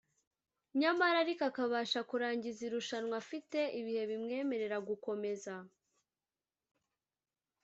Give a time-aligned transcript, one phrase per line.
[0.81, 5.53] nyamara ariko akabasha kurangiza irushanwa afite ibihe bimwemerera gukomeza